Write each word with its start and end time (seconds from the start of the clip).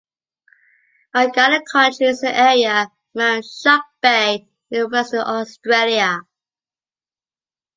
Malgana 1.13 1.59
country 1.71 2.07
is 2.07 2.21
the 2.21 2.35
area 2.35 2.87
around 3.15 3.45
Shark 3.45 3.83
Bay 4.01 4.47
in 4.71 4.89
Western 4.89 5.19
Australia. 5.19 6.21